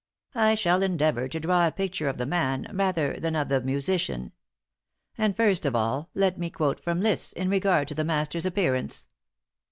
I 0.33 0.55
shall 0.55 0.81
endeavor 0.81 1.27
to 1.27 1.39
draw 1.39 1.67
a 1.67 1.71
picture 1.71 2.09
of 2.09 2.17
the 2.17 2.25
man 2.25 2.65
rather 2.73 3.19
than 3.19 3.35
of 3.35 3.49
the 3.49 3.61
musician. 3.61 4.31
And 5.15 5.35
first 5.35 5.63
of 5.63 5.75
all, 5.75 6.09
let 6.15 6.39
me 6.39 6.49
quote 6.49 6.83
from 6.83 7.01
Liszt 7.01 7.33
in 7.33 7.51
regard 7.51 7.87
to 7.89 7.93
the 7.93 8.03
master's 8.03 8.47
appearance." 8.47 9.09